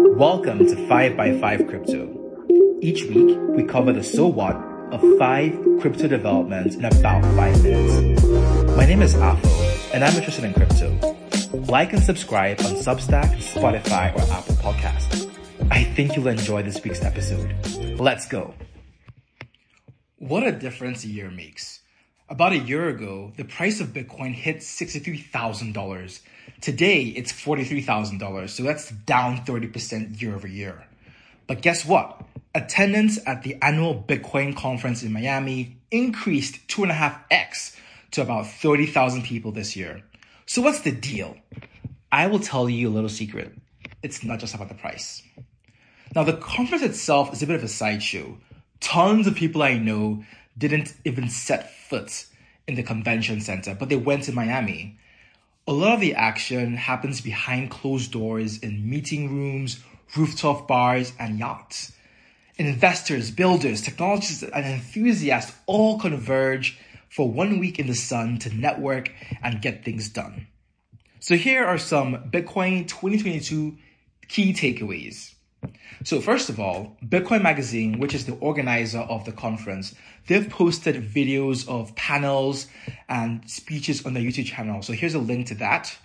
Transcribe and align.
Welcome 0.00 0.60
to 0.60 0.76
5x5 0.76 1.68
Crypto. 1.68 2.78
Each 2.80 3.02
week, 3.02 3.36
we 3.48 3.64
cover 3.64 3.92
the 3.92 4.04
so 4.04 4.28
what 4.28 4.54
of 4.92 5.02
five 5.18 5.52
crypto 5.80 6.06
developments 6.06 6.76
in 6.76 6.84
about 6.84 7.24
five 7.34 7.60
minutes. 7.64 8.22
My 8.76 8.86
name 8.86 9.02
is 9.02 9.16
Afo, 9.16 9.48
and 9.92 10.04
I'm 10.04 10.14
interested 10.14 10.44
in 10.44 10.54
crypto. 10.54 11.16
Like 11.72 11.92
and 11.92 12.00
subscribe 12.00 12.60
on 12.60 12.74
Substack, 12.76 13.38
Spotify, 13.38 14.14
or 14.14 14.20
Apple 14.32 14.54
Podcasts. 14.54 15.28
I 15.72 15.82
think 15.82 16.14
you'll 16.14 16.28
enjoy 16.28 16.62
this 16.62 16.80
week's 16.84 17.02
episode. 17.02 17.52
Let's 17.98 18.28
go. 18.28 18.54
What 20.18 20.46
a 20.46 20.52
difference 20.52 21.02
a 21.02 21.08
year 21.08 21.28
makes. 21.28 21.77
About 22.30 22.52
a 22.52 22.58
year 22.58 22.90
ago, 22.90 23.32
the 23.38 23.44
price 23.44 23.80
of 23.80 23.88
Bitcoin 23.88 24.34
hit 24.34 24.58
$63,000. 24.58 26.20
Today, 26.60 27.04
it's 27.04 27.32
$43,000, 27.32 28.50
so 28.50 28.62
that's 28.64 28.90
down 28.90 29.46
30% 29.46 30.20
year 30.20 30.34
over 30.34 30.46
year. 30.46 30.86
But 31.46 31.62
guess 31.62 31.86
what? 31.86 32.20
Attendance 32.54 33.18
at 33.26 33.44
the 33.44 33.56
annual 33.62 34.04
Bitcoin 34.06 34.54
conference 34.54 35.02
in 35.02 35.10
Miami 35.10 35.78
increased 35.90 36.68
2.5x 36.68 37.74
to 38.10 38.20
about 38.20 38.46
30,000 38.46 39.22
people 39.22 39.52
this 39.52 39.74
year. 39.74 40.02
So 40.44 40.60
what's 40.60 40.80
the 40.82 40.92
deal? 40.92 41.34
I 42.12 42.26
will 42.26 42.40
tell 42.40 42.68
you 42.68 42.88
a 42.88 42.92
little 42.92 43.08
secret. 43.08 43.54
It's 44.02 44.22
not 44.22 44.38
just 44.38 44.54
about 44.54 44.68
the 44.68 44.74
price. 44.74 45.22
Now, 46.14 46.24
the 46.24 46.34
conference 46.34 46.82
itself 46.82 47.32
is 47.32 47.42
a 47.42 47.46
bit 47.46 47.56
of 47.56 47.64
a 47.64 47.68
sideshow. 47.68 48.36
Tons 48.80 49.26
of 49.26 49.34
people 49.34 49.62
I 49.62 49.78
know 49.78 50.24
didn't 50.58 50.94
even 51.04 51.30
set 51.30 51.72
foot 51.72 52.26
in 52.66 52.74
the 52.74 52.82
convention 52.82 53.40
center, 53.40 53.74
but 53.74 53.88
they 53.88 53.96
went 53.96 54.24
to 54.24 54.32
Miami. 54.32 54.98
A 55.66 55.72
lot 55.72 55.94
of 55.94 56.00
the 56.00 56.14
action 56.14 56.76
happens 56.76 57.20
behind 57.20 57.70
closed 57.70 58.12
doors 58.12 58.58
in 58.58 58.88
meeting 58.88 59.34
rooms, 59.34 59.80
rooftop 60.16 60.66
bars, 60.66 61.12
and 61.18 61.38
yachts. 61.38 61.92
Investors, 62.56 63.30
builders, 63.30 63.80
technologists, 63.80 64.42
and 64.42 64.66
enthusiasts 64.66 65.56
all 65.66 65.98
converge 65.98 66.78
for 67.08 67.30
one 67.30 67.58
week 67.58 67.78
in 67.78 67.86
the 67.86 67.94
sun 67.94 68.38
to 68.38 68.54
network 68.54 69.12
and 69.42 69.62
get 69.62 69.84
things 69.84 70.08
done. 70.08 70.46
So 71.20 71.36
here 71.36 71.64
are 71.64 71.78
some 71.78 72.30
Bitcoin 72.30 72.86
2022 72.88 73.76
key 74.28 74.52
takeaways. 74.52 75.34
So 76.04 76.20
first 76.20 76.48
of 76.48 76.60
all, 76.60 76.96
Bitcoin 77.04 77.42
Magazine, 77.42 77.98
which 77.98 78.14
is 78.14 78.26
the 78.26 78.34
organizer 78.36 79.00
of 79.00 79.24
the 79.24 79.32
conference, 79.32 79.94
they've 80.26 80.48
posted 80.48 80.96
videos 80.96 81.68
of 81.68 81.94
panels 81.96 82.68
and 83.08 83.48
speeches 83.50 84.06
on 84.06 84.14
their 84.14 84.22
YouTube 84.22 84.46
channel. 84.46 84.82
So 84.82 84.92
here's 84.92 85.14
a 85.14 85.18
link 85.18 85.48
to 85.48 85.54
that. 85.56 85.96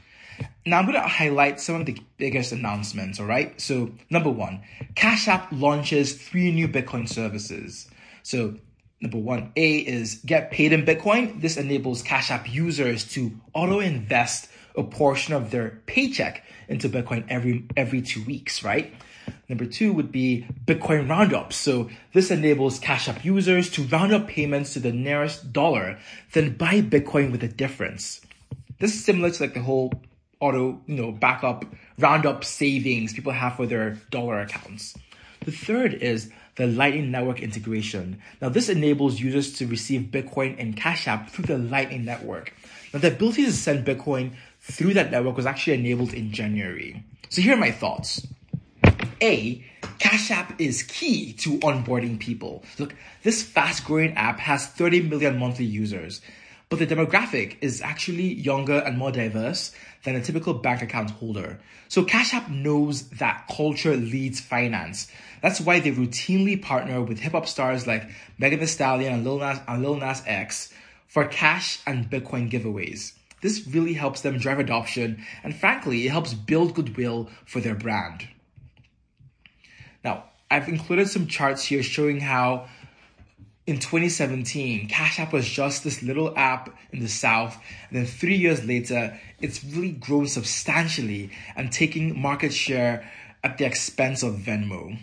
Now 0.66 0.80
I'm 0.80 0.86
going 0.86 0.96
to 0.96 1.08
highlight 1.08 1.60
some 1.60 1.76
of 1.76 1.86
the 1.86 1.98
biggest 2.18 2.52
announcements, 2.52 3.20
all 3.20 3.28
right? 3.28 3.60
So 3.62 3.92
number 4.10 4.32
one, 4.32 4.62
Cash 4.96 5.28
App 5.28 5.50
launches 5.52 6.14
three 6.16 6.52
new 6.52 6.68
Bitcoin 6.68 7.08
services. 7.08 7.88
So 8.24 8.56
number 9.00 9.20
one, 9.20 9.52
A 9.56 9.78
is 9.78 10.16
get 10.26 10.50
paid 10.50 10.74
in 10.74 10.86
Bitcoin. 10.86 11.40
This 11.42 11.58
enables 11.58 12.02
Cash 12.02 12.32
App 12.32 12.52
users 12.52 13.04
to 13.14 13.32
auto 13.54 13.80
invest 13.80 14.50
a 14.76 14.84
portion 14.84 15.34
of 15.34 15.52
their 15.52 15.82
paycheck 15.86 16.44
into 16.68 16.90
Bitcoin 16.90 17.26
every 17.30 17.66
every 17.78 18.02
two 18.02 18.24
weeks, 18.24 18.64
right? 18.64 18.94
Number 19.48 19.66
two 19.66 19.94
would 19.94 20.12
be 20.12 20.48
Bitcoin 20.66 21.10
roundup. 21.10 21.54
So 21.54 21.90
this 22.14 22.32
enables 22.32 22.80
Cash 22.80 23.08
App 23.08 23.24
users 23.24 23.70
to 23.72 23.84
round 23.84 24.12
up 24.12 24.28
payments 24.28 24.74
to 24.74 24.80
the 24.80 24.92
nearest 24.92 25.54
dollar, 25.54 26.00
then 26.34 26.56
buy 26.56 26.82
Bitcoin 26.82 27.32
with 27.32 27.44
a 27.44 27.48
difference. 27.48 28.22
This 28.80 28.94
is 28.94 29.04
similar 29.04 29.30
to 29.30 29.44
like 29.44 29.54
the 29.54 29.62
whole 29.62 29.94
auto, 30.40 30.82
you 30.88 30.96
know, 30.96 31.12
backup, 31.12 31.66
roundup 31.98 32.44
savings 32.44 33.14
people 33.14 33.32
have 33.32 33.56
for 33.56 33.66
their 33.66 34.02
dollar 34.10 34.42
accounts. 34.42 34.98
The 35.46 35.52
third 35.52 35.94
is 35.94 36.32
the 36.56 36.68
Lightning 36.68 37.12
Network 37.12 37.42
integration. 37.42 38.22
Now, 38.42 38.50
this 38.50 38.70
enables 38.70 39.20
users 39.20 39.54
to 39.54 39.68
receive 39.68 40.12
Bitcoin 40.12 40.56
and 40.60 40.76
Cash 40.76 41.08
App 41.08 41.30
through 41.30 41.46
the 41.46 41.58
Lightning 41.58 42.06
Network. 42.06 42.54
Now, 42.94 43.00
the 43.00 43.08
ability 43.08 43.46
to 43.46 43.52
send 43.52 43.86
Bitcoin 43.86 44.34
through 44.64 44.94
that 44.94 45.12
network 45.12 45.36
was 45.36 45.46
actually 45.46 45.74
enabled 45.74 46.14
in 46.14 46.32
January. 46.32 47.04
So 47.30 47.42
here 47.42 47.54
are 47.54 47.58
my 47.58 47.72
thoughts. 47.72 48.26
A, 49.22 49.64
Cash 50.00 50.32
App 50.32 50.60
is 50.60 50.84
key 50.84 51.34
to 51.34 51.60
onboarding 51.60 52.18
people. 52.18 52.64
Look, 52.80 52.96
this 53.24 53.44
fast 53.44 53.86
growing 53.86 54.14
app 54.14 54.40
has 54.40 54.66
30 54.68 55.04
million 55.04 55.38
monthly 55.38 55.66
users, 55.66 56.22
but 56.70 56.80
the 56.80 56.88
demographic 56.88 57.58
is 57.62 57.82
actually 57.82 58.34
younger 58.34 58.80
and 58.80 58.98
more 58.98 59.12
diverse 59.12 59.74
than 60.04 60.16
a 60.16 60.22
typical 60.22 60.54
bank 60.54 60.82
account 60.82 61.12
holder. 61.12 61.60
So 61.90 62.04
Cash 62.04 62.34
App 62.34 62.50
knows 62.50 63.10
that 63.10 63.48
culture 63.54 63.96
leads 63.96 64.40
finance. 64.40 65.08
That's 65.42 65.62
why 65.62 65.82
they 65.82 65.92
routinely 65.92 66.62
partner 66.62 67.02
with 67.02 67.20
hip 67.20 67.34
hop 67.34 67.48
stars 67.48 67.86
like 67.86 68.10
Megan 68.38 68.60
Thee 68.60 68.66
Stallion 68.66 69.14
and 69.14 69.24
Lil 69.26 69.40
Nas, 69.40 69.60
and 69.68 69.84
Lil 69.84 69.98
Nas 69.98 70.24
X 70.26 70.74
for 71.08 71.26
cash 71.26 71.80
and 71.86 72.10
Bitcoin 72.10 72.50
giveaways. 72.50 73.14
This 73.44 73.68
really 73.68 73.92
helps 73.92 74.22
them 74.22 74.38
drive 74.38 74.60
adoption, 74.60 75.22
and 75.44 75.54
frankly, 75.54 76.08
it 76.08 76.12
helps 76.12 76.34
build 76.34 76.74
goodwill 76.74 77.30
for 77.46 77.60
their 77.60 77.76
brand. 77.76 78.26
Now, 80.02 80.24
I've 80.50 80.70
included 80.70 81.10
some 81.10 81.28
charts 81.28 81.66
here 81.66 81.84
showing 81.84 82.22
how 82.22 82.70
in 83.68 83.80
2017, 83.80 84.88
Cash 84.88 85.20
App 85.20 85.34
was 85.34 85.46
just 85.46 85.84
this 85.84 86.02
little 86.02 86.34
app 86.38 86.74
in 86.94 87.02
the 87.02 87.10
South. 87.10 87.62
And 87.90 88.00
then 88.00 88.06
three 88.06 88.38
years 88.38 88.64
later, 88.64 89.20
it's 89.42 89.62
really 89.62 89.92
grown 89.92 90.28
substantially 90.28 91.30
and 91.58 91.70
taking 91.70 92.18
market 92.18 92.54
share 92.54 93.10
at 93.44 93.58
the 93.58 93.66
expense 93.66 94.24
of 94.24 94.36
Venmo. 94.36 94.98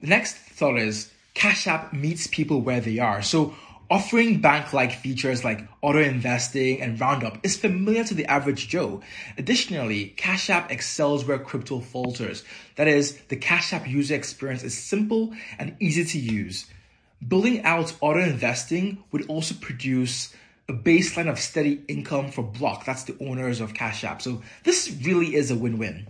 The 0.00 0.06
next 0.08 0.34
thought 0.34 0.78
is 0.78 1.12
Cash 1.34 1.68
App 1.68 1.92
meets 1.92 2.26
people 2.26 2.60
where 2.60 2.80
they 2.80 2.98
are. 2.98 3.22
So 3.22 3.54
Offering 3.88 4.40
bank 4.40 4.72
like 4.72 4.92
features 4.92 5.44
like 5.44 5.68
auto 5.80 6.00
investing 6.00 6.82
and 6.82 7.00
roundup 7.00 7.38
is 7.44 7.56
familiar 7.56 8.02
to 8.02 8.14
the 8.14 8.26
average 8.26 8.66
Joe. 8.66 9.00
Additionally, 9.38 10.06
Cash 10.16 10.50
App 10.50 10.72
excels 10.72 11.24
where 11.24 11.38
crypto 11.38 11.78
falters. 11.78 12.42
That 12.74 12.88
is, 12.88 13.16
the 13.28 13.36
Cash 13.36 13.72
App 13.72 13.86
user 13.86 14.16
experience 14.16 14.64
is 14.64 14.76
simple 14.76 15.32
and 15.56 15.76
easy 15.78 16.04
to 16.04 16.18
use. 16.18 16.66
Building 17.26 17.62
out 17.62 17.94
auto 18.00 18.20
investing 18.20 19.04
would 19.12 19.28
also 19.28 19.54
produce 19.60 20.34
a 20.68 20.72
baseline 20.72 21.30
of 21.30 21.38
steady 21.38 21.80
income 21.86 22.32
for 22.32 22.42
Block. 22.42 22.84
That's 22.84 23.04
the 23.04 23.16
owners 23.20 23.60
of 23.60 23.72
Cash 23.72 24.02
App. 24.02 24.20
So 24.20 24.42
this 24.64 24.92
really 25.04 25.36
is 25.36 25.52
a 25.52 25.56
win 25.56 25.78
win. 25.78 26.08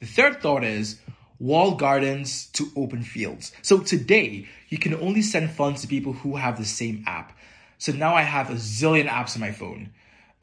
The 0.00 0.06
third 0.06 0.40
thought 0.40 0.64
is 0.64 0.98
walled 1.42 1.76
gardens 1.76 2.46
to 2.52 2.70
open 2.76 3.02
fields. 3.02 3.52
So 3.62 3.80
today, 3.80 4.46
you 4.68 4.78
can 4.78 4.94
only 4.94 5.22
send 5.22 5.50
funds 5.50 5.82
to 5.82 5.88
people 5.88 6.12
who 6.12 6.36
have 6.36 6.56
the 6.56 6.64
same 6.64 7.02
app. 7.06 7.36
So 7.78 7.90
now 7.90 8.14
I 8.14 8.22
have 8.22 8.48
a 8.48 8.54
zillion 8.54 9.08
apps 9.08 9.34
on 9.34 9.40
my 9.40 9.50
phone. 9.50 9.90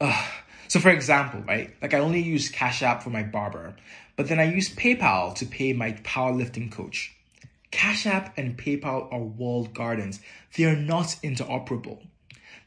Ugh. 0.00 0.28
So 0.68 0.78
for 0.78 0.90
example, 0.90 1.40
right, 1.48 1.74
like 1.80 1.94
I 1.94 1.98
only 1.98 2.20
use 2.20 2.50
Cash 2.50 2.82
App 2.82 3.02
for 3.02 3.10
my 3.10 3.22
barber, 3.22 3.74
but 4.14 4.28
then 4.28 4.38
I 4.38 4.52
use 4.52 4.68
PayPal 4.68 5.34
to 5.36 5.46
pay 5.46 5.72
my 5.72 5.92
powerlifting 6.04 6.70
coach. 6.70 7.16
Cash 7.70 8.06
App 8.06 8.36
and 8.36 8.58
PayPal 8.58 9.10
are 9.10 9.22
walled 9.22 9.72
gardens. 9.72 10.20
They 10.56 10.64
are 10.64 10.76
not 10.76 11.16
interoperable. 11.24 12.06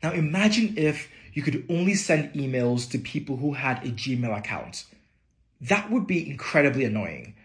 Now 0.01 0.11
imagine 0.11 0.73
if 0.75 1.07
you 1.33 1.43
could 1.43 1.65
only 1.69 1.93
send 1.93 2.33
emails 2.33 2.89
to 2.91 2.97
people 2.97 3.37
who 3.37 3.53
had 3.53 3.85
a 3.85 3.91
Gmail 3.91 4.37
account. 4.37 4.85
That 5.61 5.91
would 5.91 6.07
be 6.07 6.29
incredibly 6.29 6.83
annoying 6.83 7.35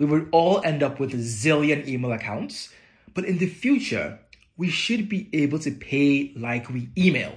we 0.00 0.06
would 0.06 0.28
all 0.32 0.62
end 0.64 0.82
up 0.82 0.98
with 0.98 1.12
a 1.12 1.18
zillion 1.18 1.86
email 1.86 2.10
accounts. 2.10 2.72
But 3.12 3.26
in 3.26 3.36
the 3.36 3.46
future, 3.46 4.18
we 4.56 4.70
should 4.70 5.08
be 5.08 5.28
able 5.32 5.58
to 5.60 5.70
pay 5.70 6.32
like 6.34 6.70
we 6.70 6.88
email. 6.96 7.34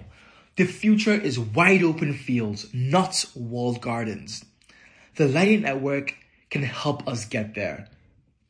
The 0.56 0.66
future 0.66 1.13
is 1.13 1.38
wide 1.38 1.84
open 1.84 2.13
fields, 2.13 2.68
not 2.73 3.25
walled 3.35 3.81
gardens. 3.81 4.46
The 5.16 5.28
Lightning 5.28 5.63
Network 5.63 6.16
can 6.50 6.64
help 6.64 7.05
us 7.08 7.26
get 7.26 7.53
there. 7.53 7.90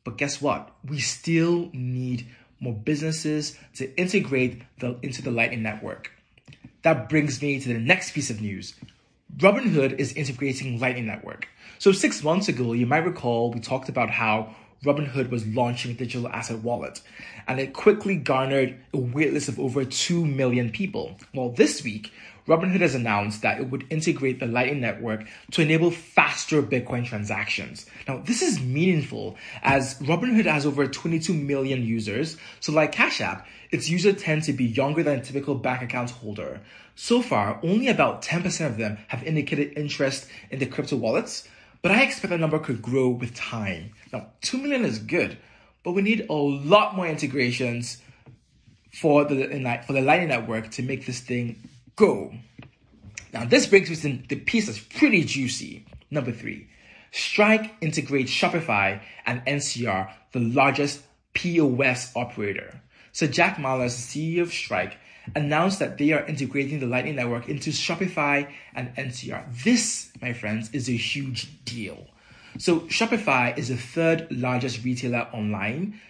But 0.04 0.16
guess 0.16 0.40
what? 0.40 0.70
We 0.86 1.00
still 1.00 1.70
need 1.72 2.26
more 2.60 2.74
businesses 2.74 3.58
to 3.76 3.92
integrate 3.98 4.62
the, 4.78 4.96
into 5.02 5.22
the 5.22 5.32
Lightning 5.32 5.62
Network. 5.62 6.12
That 6.82 7.08
brings 7.08 7.42
me 7.42 7.58
to 7.58 7.68
the 7.68 7.80
next 7.80 8.12
piece 8.12 8.30
of 8.30 8.40
news. 8.40 8.74
Robinhood 9.38 9.98
is 9.98 10.12
integrating 10.12 10.78
Lightning 10.78 11.06
Network. 11.06 11.48
So, 11.78 11.90
six 11.90 12.22
months 12.22 12.48
ago, 12.48 12.72
you 12.72 12.86
might 12.86 13.04
recall 13.04 13.50
we 13.50 13.58
talked 13.58 13.88
about 13.88 14.08
how 14.08 14.54
Robinhood 14.84 15.30
was 15.30 15.44
launching 15.44 15.90
a 15.90 15.94
digital 15.94 16.28
asset 16.28 16.58
wallet, 16.60 17.00
and 17.48 17.58
it 17.58 17.72
quickly 17.72 18.14
garnered 18.14 18.78
a 18.92 18.98
waitlist 18.98 19.48
of 19.48 19.58
over 19.58 19.84
2 19.84 20.24
million 20.24 20.70
people. 20.70 21.18
Well, 21.34 21.50
this 21.50 21.82
week, 21.82 22.12
Robinhood 22.46 22.80
has 22.80 22.94
announced 22.94 23.42
that 23.42 23.58
it 23.58 23.70
would 23.70 23.86
integrate 23.88 24.38
the 24.38 24.46
Lightning 24.46 24.80
Network 24.80 25.26
to 25.52 25.62
enable 25.62 25.90
faster 25.90 26.62
Bitcoin 26.62 27.06
transactions. 27.06 27.86
Now, 28.06 28.18
this 28.18 28.42
is 28.42 28.60
meaningful 28.60 29.36
as 29.62 29.94
Robinhood 30.00 30.44
has 30.44 30.66
over 30.66 30.86
22 30.86 31.32
million 31.32 31.82
users. 31.82 32.36
So, 32.60 32.72
like 32.72 32.92
Cash 32.92 33.20
App, 33.22 33.46
its 33.70 33.88
users 33.88 34.22
tend 34.22 34.42
to 34.44 34.52
be 34.52 34.66
younger 34.66 35.02
than 35.02 35.18
a 35.18 35.22
typical 35.22 35.54
bank 35.54 35.82
account 35.82 36.10
holder. 36.10 36.60
So 36.96 37.22
far, 37.22 37.58
only 37.62 37.88
about 37.88 38.22
10% 38.22 38.66
of 38.66 38.76
them 38.76 38.98
have 39.08 39.24
indicated 39.24 39.76
interest 39.76 40.28
in 40.50 40.58
the 40.58 40.66
crypto 40.66 40.96
wallets, 40.96 41.48
but 41.82 41.90
I 41.90 42.02
expect 42.02 42.30
that 42.30 42.40
number 42.40 42.58
could 42.58 42.82
grow 42.82 43.08
with 43.08 43.34
time. 43.34 43.92
Now, 44.12 44.28
2 44.42 44.58
million 44.58 44.84
is 44.84 44.98
good, 44.98 45.38
but 45.82 45.92
we 45.92 46.02
need 46.02 46.26
a 46.28 46.34
lot 46.34 46.94
more 46.94 47.06
integrations 47.06 47.98
for 48.92 49.24
the 49.24 49.82
for 49.86 49.92
the 49.92 50.00
Lightning 50.00 50.28
Network 50.28 50.70
to 50.72 50.82
make 50.82 51.04
this 51.04 51.20
thing 51.20 51.56
go. 51.96 52.32
Now, 53.32 53.44
this 53.44 53.66
brings 53.66 53.90
me 53.90 53.96
to 53.96 54.28
the 54.28 54.36
piece 54.40 54.66
that's 54.66 54.78
pretty 54.78 55.24
juicy. 55.24 55.86
Number 56.10 56.32
three, 56.32 56.68
Strike 57.10 57.74
integrates 57.80 58.30
Shopify 58.30 59.00
and 59.26 59.44
NCR, 59.46 60.12
the 60.32 60.40
largest 60.40 61.02
POS 61.34 62.14
operator. 62.16 62.80
So 63.12 63.26
Jack 63.26 63.56
Mallers, 63.56 63.94
CEO 63.94 64.42
of 64.42 64.52
Strike, 64.52 64.96
announced 65.34 65.78
that 65.78 65.98
they 65.98 66.12
are 66.12 66.24
integrating 66.26 66.80
the 66.80 66.86
Lightning 66.86 67.16
Network 67.16 67.48
into 67.48 67.70
Shopify 67.70 68.50
and 68.74 68.94
NCR. 68.96 69.44
This, 69.64 70.10
my 70.20 70.32
friends, 70.32 70.70
is 70.72 70.88
a 70.88 70.92
huge 70.92 71.64
deal. 71.64 72.06
So 72.58 72.80
Shopify 72.80 73.56
is 73.56 73.68
the 73.68 73.76
third 73.76 74.28
largest 74.30 74.84
retailer 74.84 75.28
online, 75.32 76.00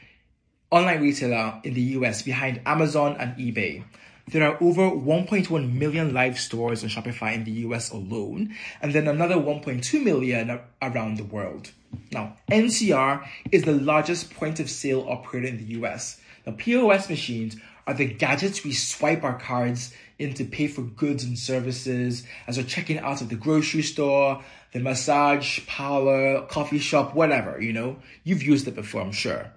online 0.70 1.00
retailer 1.00 1.60
in 1.64 1.75
the 1.75 1.82
US 1.98 2.22
behind 2.22 2.60
Amazon 2.66 3.16
and 3.19 3.36
eBay. 3.36 3.84
There 4.29 4.43
are 4.43 4.56
over 4.62 4.91
1.1 4.91 5.73
million 5.73 6.15
live 6.15 6.38
stores 6.38 6.82
on 6.82 6.88
Shopify 6.88 7.35
in 7.35 7.44
the 7.44 7.53
US 7.69 7.91
alone, 7.91 8.55
and 8.81 8.93
then 8.93 9.06
another 9.06 9.37
1.2 9.37 10.03
million 10.03 10.61
around 10.81 11.19
the 11.19 11.25
world. 11.25 11.71
Now, 12.11 12.38
NCR 12.50 13.26
is 13.53 13.65
the 13.65 13.73
largest 13.73 14.32
point 14.35 14.61
of 14.61 14.71
sale 14.71 15.06
operator 15.09 15.49
in 15.49 15.59
the 15.59 15.75
US. 15.81 16.21
Now, 16.47 16.55
POS 16.56 17.11
machines 17.11 17.56
are 17.87 17.94
the 17.94 18.06
gadgets 18.06 18.65
we 18.65 18.73
swipe 18.73 19.25
our 19.25 19.38
cards 19.38 19.94
in 20.19 20.32
to 20.35 20.44
pay 20.44 20.69
for 20.69 20.82
goods 20.82 21.25
and 21.25 21.38
services 21.38 22.25
as 22.47 22.56
we're 22.56 22.65
checking 22.65 22.99
out 22.99 23.20
of 23.20 23.29
the 23.29 23.37
grocery 23.37 23.82
store, 23.82 24.43
the 24.73 24.81
massage 24.81 25.67
parlor, 25.67 26.43
coffee 26.47 26.79
shop, 26.79 27.15
whatever, 27.15 27.61
you 27.61 27.73
know. 27.73 27.97
You've 28.23 28.43
used 28.43 28.67
it 28.67 28.75
before, 28.75 29.03
I'm 29.03 29.12
sure. 29.12 29.53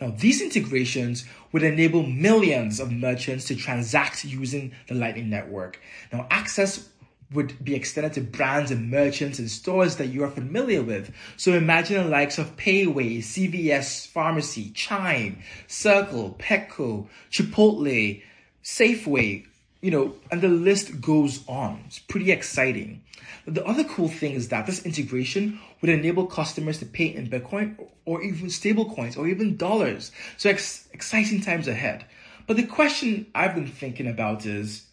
Now, 0.00 0.14
these 0.16 0.40
integrations 0.40 1.24
would 1.52 1.62
enable 1.62 2.04
millions 2.04 2.80
of 2.80 2.90
merchants 2.90 3.44
to 3.46 3.56
transact 3.56 4.24
using 4.24 4.72
the 4.88 4.94
Lightning 4.94 5.28
Network. 5.28 5.80
Now, 6.12 6.26
access 6.30 6.88
would 7.32 7.62
be 7.64 7.74
extended 7.74 8.12
to 8.14 8.20
brands 8.20 8.70
and 8.70 8.90
merchants 8.90 9.38
and 9.38 9.50
stores 9.50 9.96
that 9.96 10.08
you 10.08 10.24
are 10.24 10.30
familiar 10.30 10.82
with. 10.82 11.14
So 11.36 11.52
imagine 11.52 12.02
the 12.02 12.10
likes 12.10 12.38
of 12.38 12.56
Payway, 12.56 13.18
CVS 13.18 14.08
Pharmacy, 14.08 14.70
Chime, 14.70 15.38
Circle, 15.68 16.36
Petco, 16.40 17.08
Chipotle, 17.30 18.22
Safeway, 18.64 19.46
you 19.80 19.90
know, 19.90 20.14
and 20.30 20.40
the 20.40 20.48
list 20.48 21.00
goes 21.00 21.46
on. 21.48 21.82
It's 21.86 21.98
pretty 21.98 22.30
exciting. 22.30 23.02
But 23.44 23.54
the 23.54 23.66
other 23.66 23.84
cool 23.84 24.08
thing 24.08 24.32
is 24.32 24.48
that 24.48 24.66
this 24.66 24.84
integration 24.84 25.58
would 25.80 25.90
enable 25.90 26.26
customers 26.26 26.78
to 26.78 26.86
pay 26.86 27.06
in 27.06 27.30
Bitcoin 27.30 27.76
or 28.04 28.22
even 28.22 28.50
stable 28.50 28.92
coins 28.94 29.16
or 29.16 29.26
even 29.26 29.56
dollars. 29.56 30.12
So 30.36 30.50
ex- 30.50 30.88
exciting 30.92 31.40
times 31.40 31.66
ahead. 31.66 32.04
But 32.46 32.56
the 32.56 32.66
question 32.66 33.26
I've 33.34 33.54
been 33.54 33.68
thinking 33.68 34.06
about 34.06 34.44
is, 34.44 34.86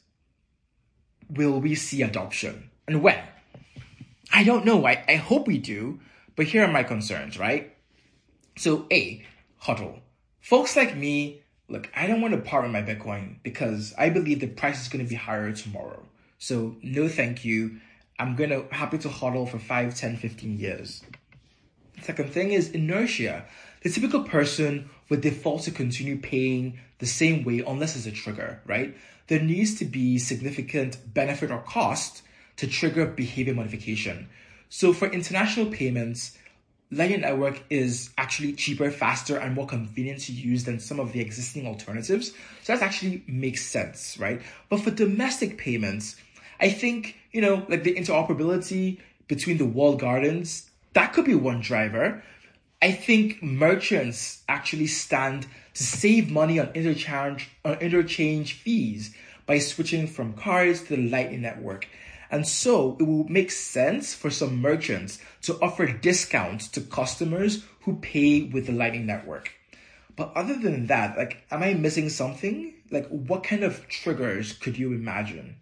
will 1.29 1.59
we 1.59 1.75
see 1.75 2.01
adoption 2.01 2.69
and 2.87 3.01
when? 3.01 3.21
I 4.31 4.43
don't 4.43 4.65
know. 4.65 4.85
I, 4.85 5.03
I 5.07 5.15
hope 5.15 5.47
we 5.47 5.57
do, 5.57 5.99
but 6.35 6.45
here 6.45 6.63
are 6.63 6.71
my 6.71 6.83
concerns, 6.83 7.37
right? 7.37 7.75
So 8.57 8.85
A, 8.91 9.25
HODL. 9.63 9.99
Folks 10.39 10.75
like 10.75 10.95
me, 10.95 11.41
look, 11.69 11.89
I 11.95 12.07
don't 12.07 12.21
want 12.21 12.33
to 12.33 12.41
part 12.41 12.63
with 12.63 12.71
my 12.71 12.81
Bitcoin 12.81 13.35
because 13.43 13.93
I 13.97 14.09
believe 14.09 14.39
the 14.39 14.47
price 14.47 14.81
is 14.81 14.87
going 14.87 15.03
to 15.03 15.09
be 15.09 15.15
higher 15.15 15.51
tomorrow. 15.51 16.03
So 16.39 16.75
no 16.81 17.07
thank 17.07 17.43
you. 17.43 17.79
I'm 18.19 18.35
going 18.35 18.49
to 18.49 18.65
happy 18.73 18.97
to 18.99 19.09
HODL 19.09 19.49
for 19.49 19.59
5, 19.59 19.95
10, 19.95 20.17
15 20.17 20.57
years. 20.57 21.03
Second 22.01 22.31
thing 22.31 22.51
is 22.51 22.69
inertia. 22.71 23.45
The 23.83 23.89
typical 23.89 24.23
person 24.23 24.89
would 25.09 25.21
default 25.21 25.63
to 25.63 25.71
continue 25.71 26.17
paying 26.17 26.79
the 26.99 27.05
same 27.05 27.43
way 27.43 27.63
unless 27.65 27.93
there's 27.93 28.07
a 28.07 28.11
trigger, 28.11 28.61
right? 28.65 28.95
there 29.27 29.41
needs 29.41 29.75
to 29.75 29.85
be 29.85 30.17
significant 30.17 31.13
benefit 31.13 31.51
or 31.51 31.59
cost 31.59 32.23
to 32.55 32.67
trigger 32.67 33.05
behavior 33.05 33.53
modification. 33.53 34.27
So 34.69 34.93
for 34.93 35.07
international 35.07 35.67
payments, 35.67 36.37
Lightning 36.89 37.21
Network 37.21 37.61
is 37.69 38.11
actually 38.17 38.53
cheaper, 38.53 38.89
faster, 38.91 39.37
and 39.37 39.53
more 39.53 39.67
convenient 39.67 40.21
to 40.21 40.31
use 40.31 40.63
than 40.63 40.79
some 40.79 40.99
of 40.99 41.11
the 41.11 41.19
existing 41.19 41.67
alternatives. 41.67 42.31
So 42.63 42.73
that 42.73 42.81
actually 42.81 43.23
makes 43.27 43.65
sense, 43.65 44.17
right? 44.17 44.41
But 44.69 44.79
for 44.79 44.91
domestic 44.91 45.57
payments, 45.57 46.15
I 46.59 46.69
think, 46.69 47.17
you 47.31 47.41
know, 47.41 47.65
like 47.67 47.83
the 47.83 47.95
interoperability 47.95 48.99
between 49.27 49.57
the 49.57 49.65
walled 49.65 49.99
gardens, 49.99 50.69
that 50.93 51.11
could 51.13 51.25
be 51.25 51.35
one 51.35 51.59
driver. 51.59 52.23
I 52.81 52.91
think 52.91 53.43
merchants 53.43 54.43
actually 54.47 54.87
stand 54.87 55.45
to 55.73 55.83
save 55.83 56.31
money 56.31 56.59
on 56.59 56.69
interchange 56.73 57.49
on 57.65 57.79
interchange 57.79 58.53
fees 58.53 59.15
by 59.45 59.59
switching 59.59 60.07
from 60.07 60.33
cards 60.33 60.83
to 60.83 60.95
the 60.95 61.09
Lightning 61.09 61.41
Network. 61.41 61.87
And 62.29 62.47
so 62.47 62.97
it 62.99 63.03
will 63.03 63.27
make 63.29 63.51
sense 63.51 64.13
for 64.13 64.29
some 64.29 64.61
merchants 64.61 65.19
to 65.43 65.59
offer 65.61 65.87
discounts 65.87 66.67
to 66.69 66.81
customers 66.81 67.63
who 67.81 67.97
pay 67.97 68.43
with 68.43 68.67
the 68.67 68.73
Lightning 68.73 69.05
Network. 69.05 69.51
But 70.15 70.33
other 70.35 70.57
than 70.57 70.87
that, 70.87 71.17
like, 71.17 71.45
am 71.51 71.63
I 71.63 71.73
missing 71.73 72.09
something? 72.09 72.73
Like, 72.91 73.07
what 73.07 73.43
kind 73.43 73.63
of 73.63 73.87
triggers 73.87 74.53
could 74.53 74.77
you 74.77 74.93
imagine? 74.93 75.57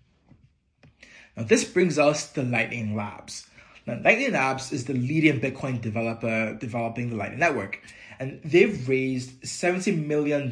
Now, 1.36 1.44
this 1.44 1.66
brings 1.66 2.00
us 2.00 2.32
to 2.34 2.44
Lightning 2.44 2.96
Labs. 2.96 3.48
Now, 3.86 4.00
Lightning 4.04 4.32
Labs 4.32 4.72
is 4.72 4.86
the 4.86 4.94
leading 4.94 5.42
Bitcoin 5.42 5.82
developer 5.82 6.56
developing 6.56 7.10
the 7.10 7.18
Lightning 7.18 7.40
Network, 7.40 7.82
and 8.20 8.42
they've 8.44 8.88
raised 8.88 9.42
$70 9.44 10.06
million 10.08 10.50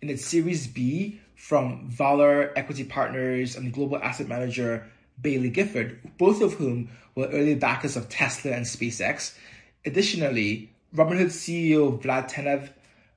in 0.00 0.08
its 0.08 0.24
Series 0.24 0.68
B 0.68 1.20
from 1.34 1.88
Valor 1.88 2.52
Equity 2.56 2.84
Partners 2.84 3.56
and 3.56 3.72
global 3.72 3.98
asset 3.98 4.28
manager 4.28 4.86
Baillie 5.20 5.52
Gifford, 5.52 5.98
both 6.18 6.40
of 6.40 6.54
whom 6.54 6.88
were 7.14 7.26
early 7.26 7.54
backers 7.54 7.96
of 7.96 8.08
Tesla 8.08 8.52
and 8.52 8.64
SpaceX. 8.64 9.36
Additionally, 9.84 10.70
Robinhood 10.94 11.26
CEO 11.26 12.00
Vlad 12.00 12.30
Tenev, 12.30 12.70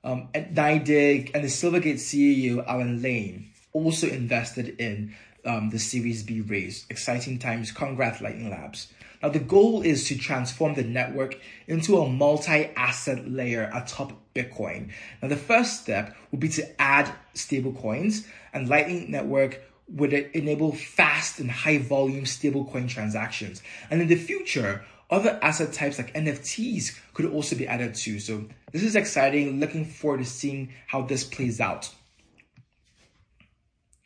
um, 0.04 0.28
NYDIG, 0.34 1.30
and 1.34 1.44
the 1.44 1.48
Silvergate 1.48 1.94
CEO 1.94 2.64
Alan 2.66 3.02
Lane 3.02 3.50
also 3.72 4.08
invested 4.08 4.76
in 4.78 5.14
um, 5.44 5.70
the 5.70 5.78
Series 5.78 6.22
B 6.22 6.40
raise. 6.40 6.86
Exciting 6.88 7.38
times. 7.38 7.72
Congrats, 7.72 8.20
Lightning 8.20 8.50
Labs. 8.50 8.92
Now, 9.22 9.30
the 9.30 9.38
goal 9.38 9.82
is 9.82 10.04
to 10.08 10.18
transform 10.18 10.74
the 10.74 10.82
network 10.82 11.38
into 11.66 11.98
a 11.98 12.08
multi 12.08 12.66
asset 12.76 13.30
layer 13.30 13.70
atop 13.72 14.12
Bitcoin. 14.34 14.90
Now, 15.22 15.28
the 15.28 15.36
first 15.36 15.82
step 15.82 16.14
would 16.30 16.40
be 16.40 16.48
to 16.50 16.80
add 16.80 17.10
stablecoins, 17.34 18.26
and 18.52 18.68
Lightning 18.68 19.10
Network 19.10 19.62
would 19.88 20.12
enable 20.12 20.72
fast 20.72 21.40
and 21.40 21.50
high 21.50 21.78
volume 21.78 22.24
stablecoin 22.24 22.88
transactions. 22.88 23.62
And 23.90 24.00
in 24.00 24.08
the 24.08 24.16
future, 24.16 24.84
other 25.10 25.38
asset 25.42 25.72
types 25.72 25.98
like 25.98 26.14
NFTs 26.14 26.98
could 27.12 27.26
also 27.26 27.56
be 27.56 27.66
added 27.66 27.94
too. 27.94 28.18
So, 28.18 28.46
this 28.72 28.82
is 28.82 28.96
exciting. 28.96 29.60
Looking 29.60 29.84
forward 29.84 30.18
to 30.18 30.24
seeing 30.24 30.72
how 30.86 31.02
this 31.02 31.24
plays 31.24 31.60
out. 31.60 31.92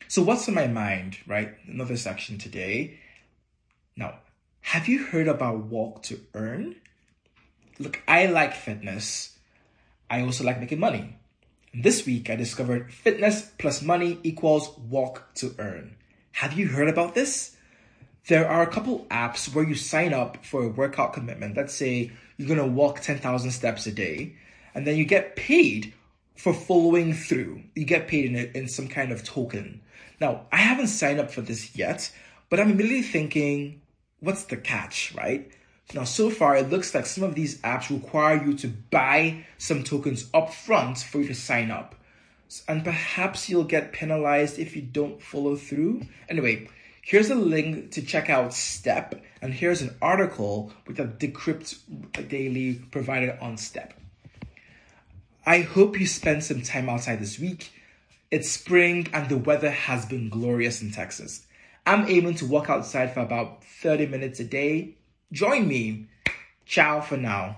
So, 0.09 0.23
what's 0.23 0.49
on 0.49 0.55
my 0.55 0.67
mind, 0.67 1.19
right? 1.27 1.55
Another 1.67 1.97
section 1.97 2.39
today. 2.39 2.99
Now, 3.97 4.19
have 4.61 4.89
you 4.89 5.05
heard 5.05 5.29
about 5.29 5.65
Walk 5.65 6.03
to 6.05 6.21
Earn? 6.35 6.77
Look, 7.79 8.03
I 8.09 8.27
like 8.27 8.55
fitness. 8.55 9.39
I 10.11 10.23
also 10.23 10.45
like 10.45 10.61
making 10.61 10.81
money. 10.81 11.18
This 11.81 12.05
week, 12.05 12.29
I 12.29 12.35
discovered 12.35 12.93
fitness 12.93 13.53
plus 13.57 13.83
money 13.83 14.19
equals 14.25 14.77
walk 14.79 15.33
to 15.37 15.55
earn. 15.61 15.95
Have 16.33 16.59
you 16.59 16.67
heard 16.67 16.89
about 16.89 17.15
this? 17.15 17.57
There 18.27 18.49
are 18.49 18.63
a 18.63 18.67
couple 18.67 19.07
apps 19.13 19.55
where 19.55 19.65
you 19.65 19.77
sign 19.77 20.13
up 20.13 20.45
for 20.45 20.65
a 20.65 20.69
workout 20.69 21.13
commitment. 21.13 21.57
Let's 21.57 21.73
say 21.73 22.11
you're 22.37 22.49
going 22.49 22.59
to 22.59 22.67
walk 22.67 22.99
10,000 22.99 23.53
steps 23.53 23.87
a 23.87 23.93
day, 23.93 24.35
and 24.75 24.89
then 24.89 24.97
you 24.97 25.05
get 25.05 25.37
paid 25.37 25.95
for 26.35 26.53
following 26.53 27.15
through. 27.15 27.63
You 27.77 27.85
get 27.85 28.09
paid 28.09 28.25
in, 28.25 28.35
a, 28.35 28.59
in 28.59 28.67
some 28.67 28.89
kind 28.89 29.13
of 29.13 29.23
token. 29.23 29.81
Now, 30.21 30.47
I 30.51 30.57
haven't 30.57 30.89
signed 30.89 31.21
up 31.21 31.31
for 31.31 31.43
this 31.43 31.77
yet, 31.77 32.13
but 32.51 32.59
I'm 32.59 32.73
immediately 32.73 33.03
thinking, 33.03 33.83
what's 34.19 34.43
the 34.43 34.57
catch, 34.57 35.15
right? 35.15 35.49
Now, 35.95 36.04
so 36.04 36.28
far, 36.28 36.57
it 36.57 36.68
looks 36.68 36.95
like 36.95 37.07
some 37.07 37.25
of 37.25 37.35
these 37.35 37.61
apps 37.62 37.88
require 37.88 38.45
you 38.45 38.52
to 38.59 38.68
buy 38.68 39.47
some 39.57 39.85
tokens 39.85 40.28
up 40.35 40.52
front 40.52 40.99
for 40.99 41.21
you 41.21 41.28
to 41.28 41.35
sign 41.35 41.71
up. 41.71 41.95
And 42.66 42.85
perhaps 42.85 43.49
you'll 43.49 43.64
get 43.64 43.92
penalized 43.92 44.59
if 44.59 44.76
you 44.76 44.83
don't 44.83 45.23
follow 45.23 45.57
through. 45.57 46.02
Anyway, 46.28 46.68
here's 47.00 47.30
a 47.30 47.35
link 47.35 47.92
to 47.92 48.02
check 48.02 48.28
out 48.28 48.52
Step, 48.52 49.23
and 49.40 49.54
here's 49.54 49.80
an 49.80 49.97
article 50.02 50.73
with 50.87 51.00
a 51.00 51.04
Decrypt 51.04 52.28
Daily 52.28 52.75
provided 52.90 53.38
on 53.40 53.57
Step. 53.57 53.95
I 55.47 55.61
hope 55.61 55.99
you 55.99 56.07
spend 56.07 56.45
some 56.45 56.61
time 56.61 56.90
outside 56.90 57.21
this 57.21 57.38
week. 57.38 57.73
It's 58.30 58.50
spring 58.50 59.09
and 59.14 59.30
the 59.30 59.38
weather 59.38 59.71
has 59.71 60.04
been 60.04 60.28
glorious 60.28 60.83
in 60.83 60.92
Texas. 60.92 61.47
I'm 61.87 62.07
aiming 62.07 62.35
to 62.35 62.47
walk 62.47 62.68
outside 62.68 63.14
for 63.14 63.21
about 63.21 63.64
30 63.64 64.09
minutes 64.09 64.40
a 64.40 64.45
day. 64.45 64.98
Join 65.31 65.69
me. 65.69 66.09
Ciao 66.65 67.01
for 67.01 67.19
now. 67.19 67.57